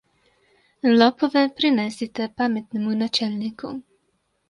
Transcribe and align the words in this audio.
Lopove 1.01 1.45
prinesite 1.61 2.29
pametnemu 2.41 2.99
načelniku. 3.05 3.75